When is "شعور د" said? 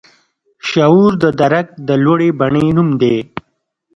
0.69-1.25